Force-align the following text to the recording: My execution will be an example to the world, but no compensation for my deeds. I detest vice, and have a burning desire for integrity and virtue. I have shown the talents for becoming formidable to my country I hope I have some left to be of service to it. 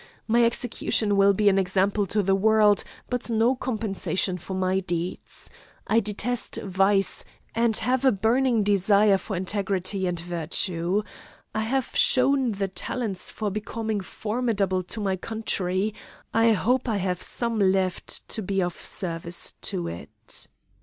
My 0.27 0.43
execution 0.45 1.15
will 1.15 1.31
be 1.31 1.47
an 1.47 1.59
example 1.59 2.07
to 2.07 2.23
the 2.23 2.33
world, 2.33 2.83
but 3.07 3.29
no 3.29 3.55
compensation 3.55 4.39
for 4.39 4.55
my 4.55 4.79
deeds. 4.79 5.47
I 5.85 5.99
detest 5.99 6.55
vice, 6.63 7.23
and 7.53 7.75
have 7.77 8.03
a 8.03 8.11
burning 8.11 8.63
desire 8.63 9.19
for 9.19 9.35
integrity 9.35 10.07
and 10.07 10.19
virtue. 10.19 11.03
I 11.53 11.59
have 11.61 11.95
shown 11.95 12.53
the 12.53 12.67
talents 12.67 13.29
for 13.29 13.51
becoming 13.51 13.99
formidable 14.01 14.81
to 14.85 14.99
my 14.99 15.17
country 15.17 15.93
I 16.33 16.53
hope 16.53 16.89
I 16.89 16.97
have 16.97 17.21
some 17.21 17.59
left 17.59 18.27
to 18.29 18.41
be 18.41 18.59
of 18.59 18.73
service 18.75 19.51
to 19.69 19.87
it. 19.87 20.47